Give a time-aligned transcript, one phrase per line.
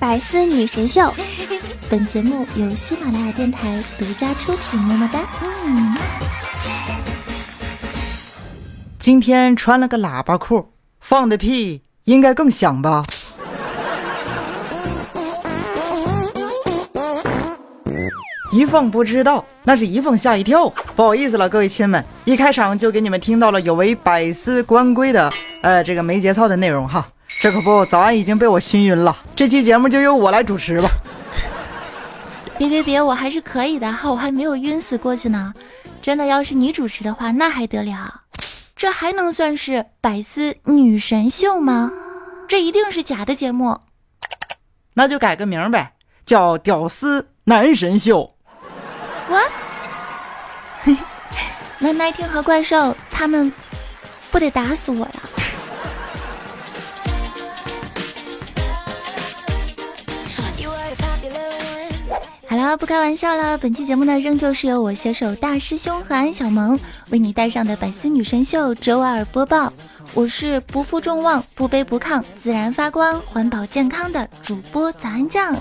[0.00, 1.12] 百思女神秀，
[1.90, 4.80] 本节目由喜马拉雅电台独家出品。
[4.80, 5.20] 么么哒。
[5.42, 5.94] 嗯。
[8.98, 13.04] 今天穿了个喇叭裤，放的屁应该更响吧？
[18.52, 20.66] 一凤不知道，那是一凤吓一跳。
[20.96, 25.30] 不好意思了，各位亲们，一开场就给你们听到了有违百思官规的，
[25.60, 27.06] 呃，这个没节操的内容哈。
[27.40, 29.16] 这可不，早安已经被我熏晕了。
[29.34, 30.90] 这期节目就由我来主持吧。
[32.58, 35.54] 别别别，我还是可以的哈，我还没有晕死过去呢。
[36.02, 38.20] 真的，要是你主持的话，那还得了？
[38.76, 41.90] 这还能算是百思女神秀吗？
[42.46, 43.80] 这一定是假的节目。
[44.92, 45.94] 那就改个名呗，
[46.26, 48.30] 叫屌丝男神秀。
[49.30, 49.50] What？
[51.78, 53.50] 那奈天和怪兽他们
[54.30, 55.22] 不得打死我呀？
[62.50, 63.56] 好了，不开玩笑了。
[63.56, 66.76] 本期节目呢，仍旧是由我携手大师兄和安小萌
[67.10, 69.72] 为你带上的百思女神秀周二播报。
[70.14, 75.56] 我是不负众望、不卑不亢、自然发光、环保健康的主播早安酱。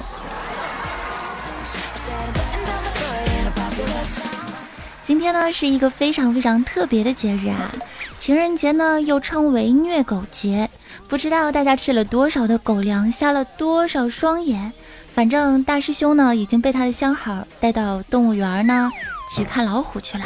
[5.04, 7.72] 今天呢是一个非常非常特别的节日啊，
[8.18, 10.68] 情人节呢又称为虐狗节。
[11.08, 14.74] 不知道大家吃了多少的狗粮，瞎了多少双眼。
[15.20, 18.90] 反正大师兄呢已经被他的相好带到动物园呢
[19.30, 20.24] 去看老虎去了。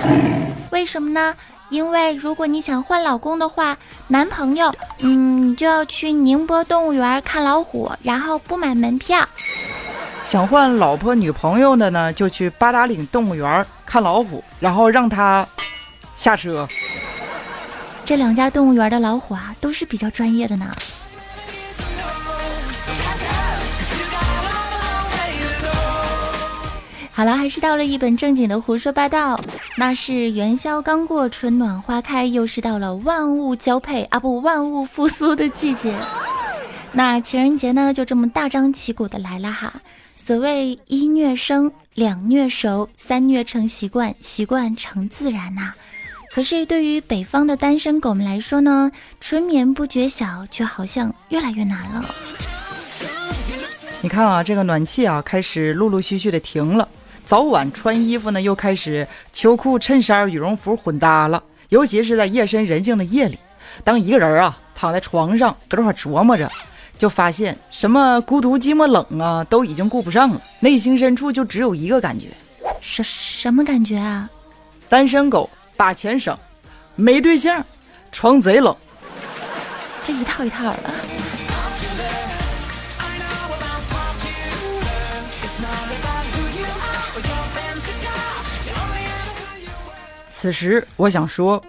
[0.70, 1.34] 为什么呢？
[1.70, 3.76] 因为如果你想换老公的话，
[4.08, 9.28] 男朋友，嗯，你就要去宁波动物园看老虎，然后不买门票。
[10.26, 15.44] 想换老婆女朋友的呢，就去八达岭动物园看老虎，然后让他
[16.14, 16.68] 下车。
[18.06, 20.72] 这两家动物园的老虎啊，都是比较专业的呢。
[27.16, 29.40] 好了，还是到了一本正经的胡说八道。
[29.78, 35.96] 那是元宵刚过，春暖花开，又是到了万物交配啊不，万物复苏的季节。
[36.92, 39.72] 那情人节呢，就这么大张旗鼓的来了哈。
[40.18, 45.74] 所谓一虐生，两虐熟，三虐成习惯，习惯成自然呐。
[46.32, 52.04] 可是对于北方的单身狗们来说呢，春眠不觉晓，却好像越来越难了。
[54.02, 56.90] 你看啊，这个暖气啊，开始陆陆续续的停了。
[57.34, 61.42] 早晚穿衣服呢，又开始秋裤、衬衫、羽绒服混搭了。
[61.70, 63.40] 尤其是在夜深人静的夜里，
[63.84, 66.48] 当一个人啊躺在床上搁这块琢磨着。
[66.96, 70.40] 就发现什么孤独、寂寞、冷啊，都已经顾不上了。
[70.62, 72.28] 内心深处就只有一个感觉，
[72.82, 74.30] 什什么感觉啊？
[74.88, 76.38] 单身狗把钱省，
[76.94, 77.66] 没对象，
[78.12, 78.76] 床贼冷，
[80.06, 80.80] 这一套一套的。
[90.36, 91.64] 此时我想说，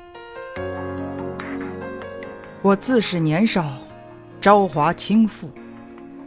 [2.62, 3.76] 我自是年少。
[4.40, 5.48] 朝华倾覆，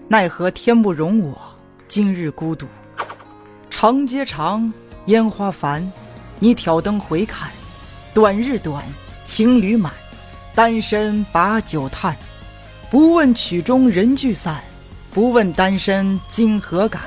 [0.07, 1.39] 奈何天不容我
[1.87, 2.67] 今日孤独。
[3.71, 4.71] 长街长，
[5.07, 5.91] 烟花繁，
[6.39, 7.49] 你挑灯回看，
[8.13, 8.85] 短日短，
[9.25, 9.91] 情侣满，
[10.53, 12.15] 单身把酒叹。
[12.91, 14.61] 不问曲中人聚散，
[15.11, 17.01] 不问单身今何感。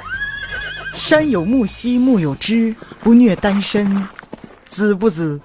[0.93, 4.07] 山有木兮木有枝，不虐单身
[4.71, 5.41] 知不知？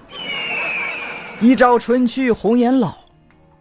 [1.40, 2.96] 一朝春去红颜老，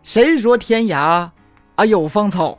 [0.03, 1.29] 谁说天涯？
[1.75, 2.57] 啊，有芳草。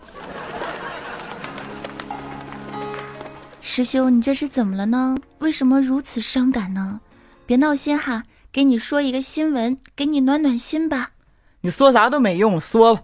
[3.63, 5.17] 师兄，你这是怎么了呢？
[5.39, 7.01] 为什么如此伤感呢？
[7.47, 11.13] 别闹心哈，给你说一个新闻，给你暖暖心吧。
[11.61, 13.03] 你说啥都没用，说吧。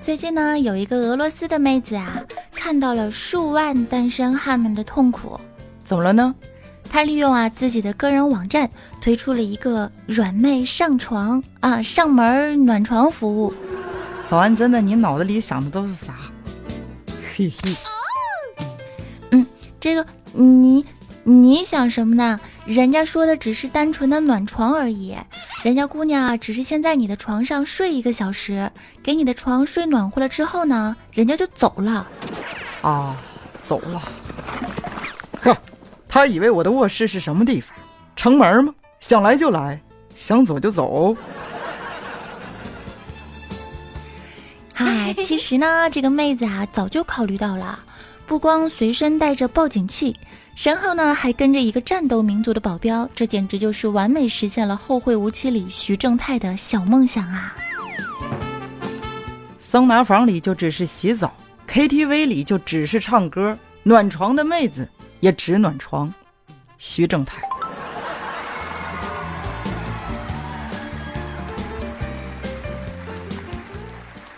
[0.00, 2.22] 最近呢，有一个俄罗斯的妹子啊，
[2.64, 5.38] 看到了数万单身汉们的痛苦，
[5.84, 6.34] 怎么了呢？
[6.88, 8.70] 他利用啊自己的个人网站
[9.02, 13.52] 推出了一个软妹上床啊上门暖床服务。
[14.26, 16.14] 早安，真的，你脑子里想的都是啥？
[17.36, 17.76] 嘿嘿。
[19.32, 19.46] 嗯，
[19.78, 20.86] 这个你
[21.22, 22.40] 你想什么呢？
[22.64, 25.14] 人家说的只是单纯的暖床而已，
[25.62, 28.72] 人家姑娘啊只是先在你的床上睡一个小时，
[29.02, 32.08] 给你的床睡暖和了之后呢，人家就走了。
[32.84, 33.16] 啊，
[33.62, 34.02] 走了。
[35.40, 35.56] 呵。
[36.06, 37.76] 他以为我的卧室是什么地方？
[38.14, 38.72] 城门吗？
[39.00, 39.82] 想来就来，
[40.14, 41.16] 想走就走。
[44.72, 47.80] 嗨，其实呢，这个妹子啊，早就考虑到了，
[48.26, 50.16] 不光随身带着报警器，
[50.54, 57.56] 身后呢还跟着一个战斗民族的保镖，这简直就是完美实现了《后会无期》里徐正太的小梦想啊！
[59.58, 61.34] 桑拿房里就只是洗澡
[61.74, 64.88] ，KTV 里就只是唱歌，暖床的妹子
[65.18, 66.14] 也只暖床。
[66.78, 67.42] 徐正太。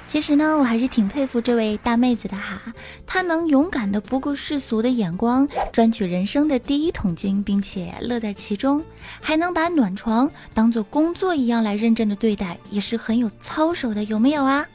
[0.07, 2.59] 其实呢，我还是挺佩服这位大妹子的哈，
[3.07, 8.83] 她能勇敢的不顾世俗的眼光，赚取人生的第一桶金，并且乐在其中，
[9.21, 14.67] 还能把暖床当做工作一样来认真的对待，也是很有操守的，有没有啊？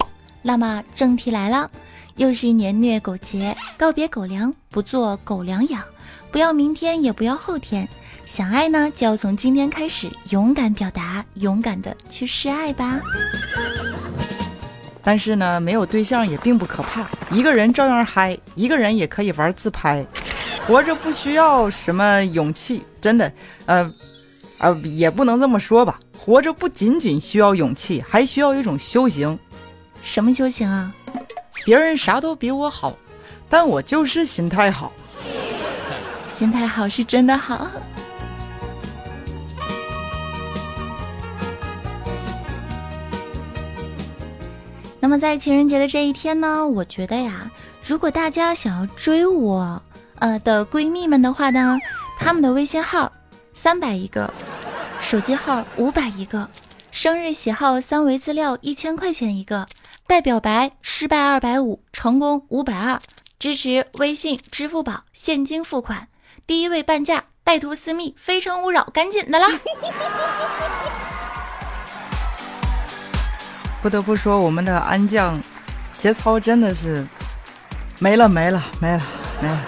[0.43, 1.69] 那么正题来了，
[2.21, 5.83] 又是一年虐狗节，告别狗粮，不做狗粮养，
[6.31, 7.89] 不要明天，也不要后天，
[8.27, 13.01] 想爱呢，就要从今天开始，勇敢表达，勇敢的去示爱吧。
[15.01, 20.05] 但是呢，没有对象也并不可怕，一个人照样嗨，一个人也可以玩自拍。
[20.67, 23.33] 活着不需要什么勇气，真的，
[23.65, 23.83] 呃，
[24.59, 25.99] 呃，也不能这么说吧。
[26.15, 29.39] 活着不仅仅需要勇气，还需要一种修行。
[30.03, 30.93] 什么修行啊？
[31.65, 32.95] 别人啥都比我好，
[33.49, 34.91] 但我就是心态好。
[36.27, 37.67] 心态好是真的好。
[44.99, 47.49] 那么在情人节的这一天呢，我觉得呀，
[47.85, 49.81] 如果大家想要追我，
[50.19, 51.77] 呃的闺蜜们的话呢，
[52.17, 53.11] 他们的微信号
[53.53, 54.31] 三百一个，
[55.01, 56.47] 手机号五百一个，
[56.91, 59.65] 生日喜好三维资料一千块钱一个，
[60.11, 62.99] 带表白失败二百五，成功五百二，
[63.39, 66.09] 支持微信、支付宝现金付款，
[66.45, 69.47] 第一位半价，带图私密，非诚勿扰，赶紧的啦！
[73.81, 75.41] 不得不说，我们的安将
[75.97, 77.07] 节操真的是
[77.99, 79.01] 没了没了没了
[79.41, 79.61] 没了。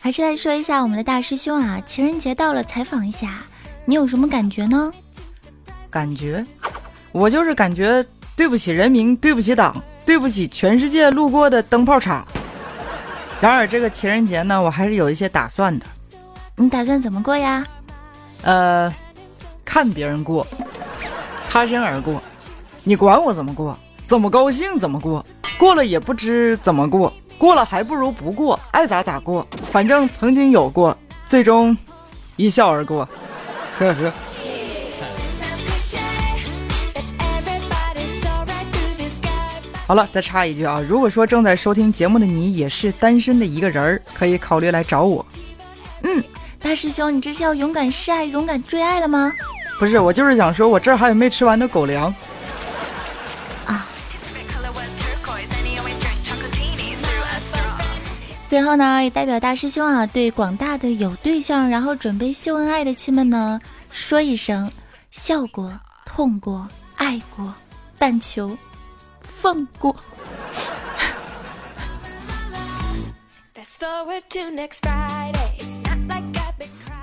[0.00, 3.42] 还是来说一下我们的大师兄啊，情人节到了，采访一下，
[3.86, 4.92] 你有什么感觉呢？
[5.90, 6.44] 感觉，
[7.12, 8.04] 我就是感觉
[8.34, 12.26] 对不起人民，对不起党，对不起全世界路过的灯泡厂。
[13.40, 15.84] 然而这个情人节呢，我还是有一些打算的。
[16.56, 17.66] 你打算怎么过呀？
[18.42, 18.92] 呃，
[19.64, 20.46] 看别人过，
[21.46, 22.22] 擦身而过，
[22.82, 23.78] 你管我怎么过？
[24.08, 25.24] 怎么高兴怎么过？
[25.58, 29.46] 过了也不知怎么过，过了还不如不过，爱咋咋过。
[29.70, 30.96] 反正曾经有过，
[31.26, 31.76] 最终
[32.36, 33.08] 一笑而过。
[33.78, 34.12] 呵呵。
[39.86, 45.24] 好了，再插一句啊，如果说正在收听节目的你也是单身的一个人儿，可以考虑来找我。
[46.02, 46.22] 嗯。
[46.58, 49.30] 大师兄，你这是要勇敢示爱、勇敢追爱了吗？
[49.78, 52.14] 不是，我就是想说，我这儿还有没吃完的狗粮
[58.54, 63.58] 最后呢，也代表大师兄啊，对广大的有对象然后准备秀恩爱的亲们呢，
[63.90, 64.70] 说一声：
[65.10, 67.52] 笑过、痛过、爱过，
[67.98, 68.56] 但求
[69.22, 69.92] 放过。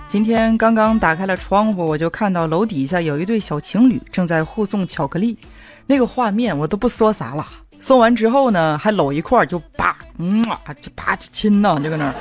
[0.07, 5.37] 今天刚刚打开了窗户，我就看到楼底下有一对小情侣正在互送巧克力，
[5.85, 7.45] 那个画面我都不说啥了。
[7.81, 12.15] 送完之后呢，还搂一块儿就叭，嗯啊，就叭就亲呢，就搁那儿。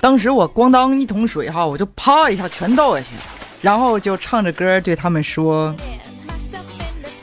[0.00, 3.08] 当时我咣当一桶水哈，我就啪一下全倒下去，
[3.62, 5.74] 然后就唱着歌对他们说：“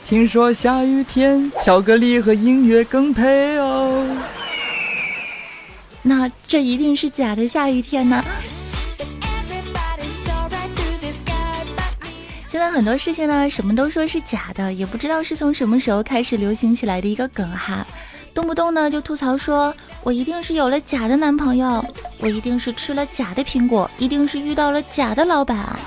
[0.04, 4.04] 听说下雨天巧克力和音乐更配哦。”
[6.02, 8.24] 那这一定是假的下雨天呢。
[12.48, 17.86] 现在很多事情呢，什么都说是假的，也不知道是从什么时候开始流行起来的一个梗哈，
[18.32, 21.84] 动不动呢就吐槽说，我一定是有了假的男朋友，
[22.20, 25.78] 我一定是吃了假的苹果，一定是遇到了假的老板。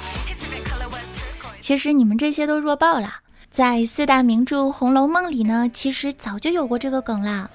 [1.60, 3.12] 其实你们这些都弱爆了，
[3.50, 7.50] 在四大名著《红楼梦》里呢，其实早就有过这个梗啦。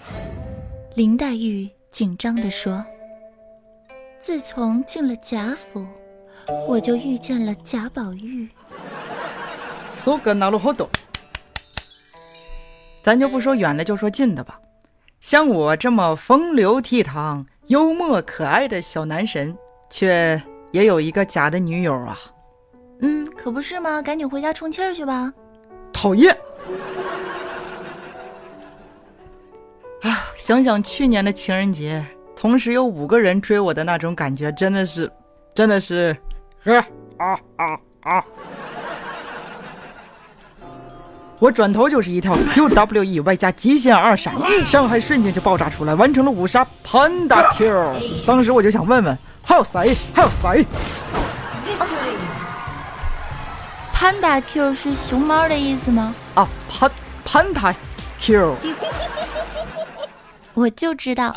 [0.96, 2.84] 林黛玉紧张地说
[4.18, 5.86] ：“自从进了贾府，
[6.66, 8.48] 我就遇见了贾宝玉。”
[9.96, 10.88] 苏格纳鲁好多，
[13.02, 14.60] 咱就不说远的，就说近的吧。
[15.20, 19.56] 像我这么风流倜傥、幽默可爱的小男神，
[19.90, 22.16] 却也有一个假的女友啊。
[23.00, 24.00] 嗯，可不是吗？
[24.02, 25.32] 赶紧回家充气儿去吧。
[25.92, 26.32] 讨厌！
[30.02, 32.04] 啊，想想去年的情人节，
[32.36, 35.10] 同时有五个人追我的那种感觉，真的是，
[35.54, 36.16] 真的是，
[36.62, 36.76] 呵
[37.16, 38.24] 啊啊啊！
[41.38, 44.34] 我转头就是一套 QWE 外加极限二闪，
[44.66, 48.24] 伤害瞬间就爆炸出来，完成了五杀 Panda Kill。
[48.26, 49.94] 当时我就想问问，还有谁？
[50.14, 50.66] 还有谁？
[53.92, 56.14] 潘达 Q 是熊猫的意思吗？
[56.34, 56.90] 啊，潘
[57.24, 57.72] 潘达
[58.18, 58.56] Q。
[60.54, 61.36] 我就知道。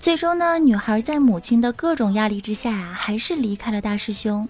[0.00, 4.48] 最终呢，女孩在母亲的各种压力之下呀，还是离开了大师兄。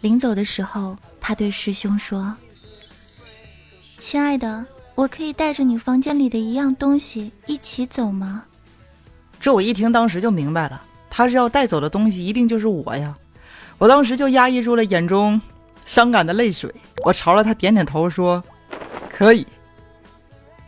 [0.00, 2.34] 临走的时候，她对师兄说
[3.98, 4.64] ：“亲爱的，
[4.94, 8.44] 我可以带着你房间里的一样东西一起走吗？”
[9.40, 13.16] 这我一听，当时就明白了，他是要带走的东西一定就是我呀！
[13.78, 15.40] 我当时就压抑住了眼中
[15.86, 16.74] 伤感的泪水，
[17.04, 18.42] 我朝着他点点头说
[19.10, 19.46] ：“可以。”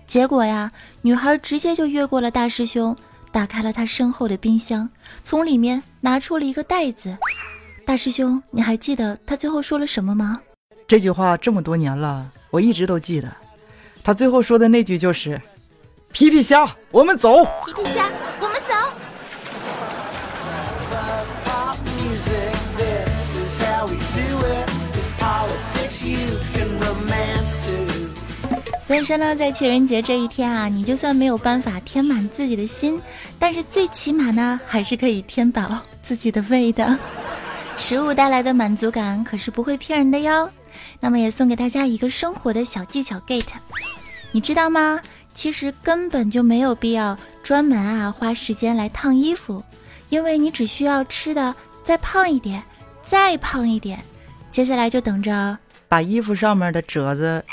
[0.06, 0.70] 结果呀，
[1.02, 2.96] 女孩直接就越过了大师兄，
[3.32, 4.88] 打开了他身后的冰箱，
[5.22, 7.16] 从里面拿出了一个袋子。
[7.86, 10.40] 大师兄，你还记得他最后说了什么吗？
[10.86, 13.28] 这句话这么多年了，我一直都记得。
[14.02, 15.40] 他最后说的那句就是
[16.12, 18.10] ：“皮皮虾，我们走。”皮皮虾，
[28.90, 33.00] 所以说呢，在情人节这一天啊，你就算没有办法填满自己的心，
[33.38, 36.98] 但是最起码呢，还是可以填饱自己的胃的。
[37.78, 40.50] 食物带来的满足感可是不会骗人的哟。
[40.98, 43.44] 那么也送给大家一个生活的小技巧，get，
[44.32, 45.00] 你知道吗？
[45.32, 49.62] 其实根本就没有必要专门啊花时间来烫衣服，
[50.08, 51.54] 因为你只需要吃的
[51.84, 52.60] 再胖一点，
[53.04, 54.02] 再胖一点，
[54.50, 55.56] 接下来就等着
[55.86, 57.44] 把衣服上面的褶子。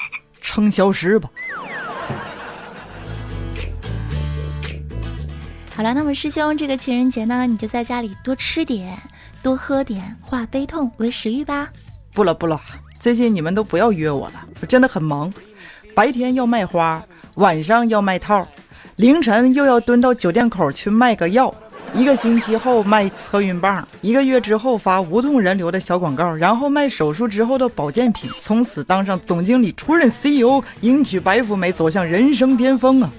[0.48, 1.30] 撑消失吧。
[5.76, 8.98] 好了，那么师兄，这个情人节呢，你就在家里多吃点，
[9.44, 11.68] 多喝点，化悲痛为食欲吧。
[12.14, 12.62] 不了不了，
[12.98, 15.32] 最近你们都不要约我了，我真的很忙，
[15.94, 17.04] 白天要卖花，
[17.36, 18.48] 晚上要卖套，
[18.96, 21.54] 凌晨又要蹲到酒店口去卖个药。
[21.94, 33.10] 一个星期后卖测孕棒，一个月之后发无痛人流的小广告，然后卖手术之后的保健品，从此当上总经理、出任 CEO，迎娶白富美，走向人生巅峰啊！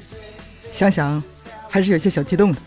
[0.73, 1.21] 想想，
[1.69, 2.59] 还是有些小激动的。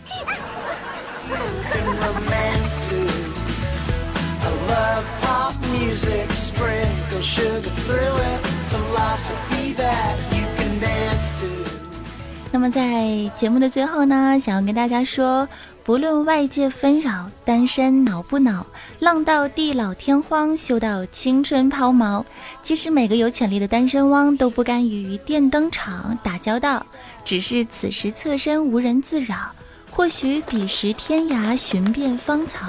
[12.54, 15.48] 那么在节目的最后呢，想要跟大家说。
[15.84, 18.64] 不论外界纷扰，单身恼不恼？
[19.00, 22.24] 浪到地老天荒，修到青春抛锚。
[22.62, 26.86] 其实每个有潜力的单身汪都不甘于与电灯厂打交道，
[27.24, 29.50] 只是此时侧身无人自扰。
[29.90, 32.68] 或许彼时天涯寻遍芳草，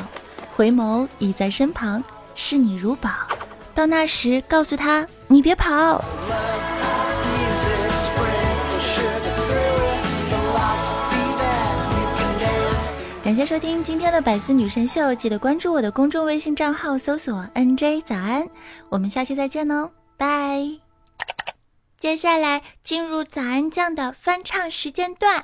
[0.56, 2.04] 回眸已在身旁，
[2.34, 3.12] 视你如宝。
[3.76, 6.04] 到那时，告诉他你别跑。
[13.34, 18.48] 感谢收听今天的百思女神秀，记得关注我的公众微信账号，搜索 “nj 早安”。
[18.90, 20.62] 我们下期再见哦，拜。
[21.98, 25.44] 接下来进入早安酱的翻唱时间段。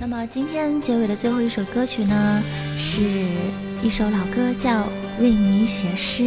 [0.00, 2.42] 那么今天结尾的最后一首歌曲呢，
[2.78, 3.02] 是
[3.82, 4.70] 一首老歌，叫
[5.20, 6.22] 《为你写诗》。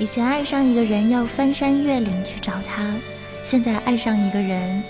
[0.00, 2.92] 以前爱上一个人要翻山越岭去找他，
[3.44, 4.82] 现在爱上一个人，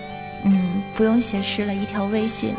[0.46, 2.54] 嗯，不用写诗了，一条微信。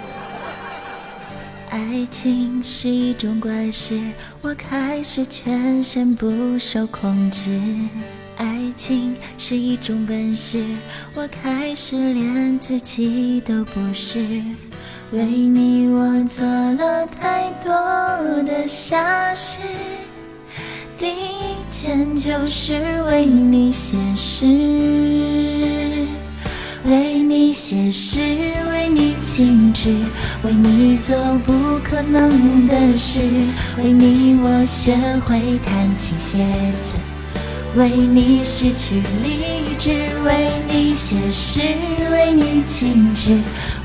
[1.70, 4.00] 爱情是一种怪事，
[4.42, 7.60] 我开始全身不受控制。
[8.38, 10.64] 爱情是一种本事，
[11.14, 14.20] 我开始连自己都不是。
[15.12, 17.72] 为你我做了太多
[18.44, 19.60] 的傻事，
[20.98, 25.85] 第一件就是为你写诗。
[26.88, 28.20] 为你写诗，
[28.70, 29.90] 为你静止，
[30.44, 33.22] 为你做不可能的事，
[33.78, 36.46] 为你我学会弹琴写
[36.84, 36.94] 字，
[37.76, 39.90] 为你失去理智，
[40.24, 41.60] 为你写诗，
[42.12, 43.36] 为你静止，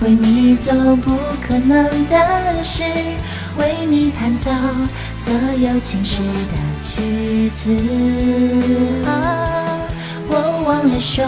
[0.01, 2.83] 为你做不可能的事，
[3.57, 4.51] 为你弹奏
[5.17, 7.71] 所有情诗的曲子。
[10.33, 11.25] 我忘了说，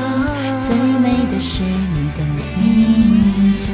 [0.63, 2.25] 最美的是你的
[2.57, 3.73] 名字。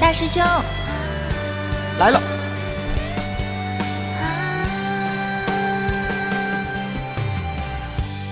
[0.00, 0.42] 大师兄
[1.98, 2.20] 来了。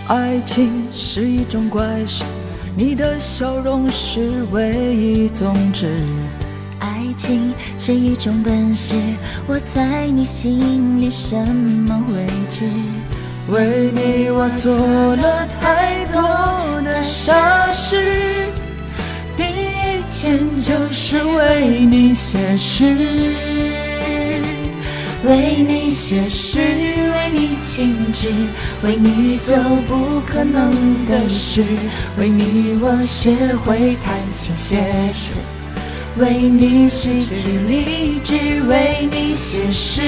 [0.08, 2.22] 爱情是一种怪事，
[2.76, 6.00] 你的笑容是唯一宗旨。
[6.78, 8.94] 爱情是一种本事，
[9.48, 12.70] 我在你心里什么位置？
[13.48, 18.48] 为你我做了太多的傻事，
[19.36, 22.84] 第一件就是为你写诗，
[25.24, 28.30] 为你写诗，为你静止，
[28.82, 31.64] 为你做不可能的事，
[32.18, 33.30] 为你我学
[33.64, 34.76] 会弹琴写
[35.12, 35.36] 词。
[36.18, 40.00] 为你失去理智，为你写诗，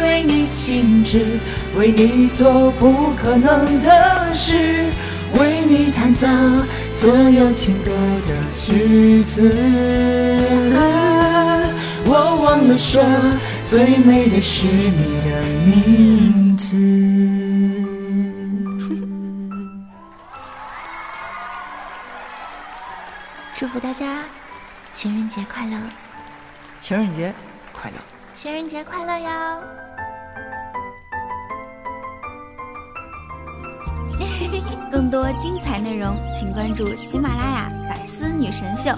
[0.00, 1.40] 为你静止，
[1.76, 4.86] 为你做不可能的事，
[5.34, 6.24] 为你弹奏
[6.92, 7.90] 所有情歌
[8.28, 9.52] 的曲子。
[12.04, 13.02] 我忘了说，
[13.64, 16.76] 最美的是你的名字。
[23.56, 24.06] 祝福大家！
[24.96, 25.76] 情人节快乐！
[26.80, 27.30] 情人节
[27.70, 27.96] 快乐！
[28.32, 29.62] 情人节快乐哟！
[34.90, 38.90] 更多精彩内容，请关注喜马拉雅《百思女神秀》。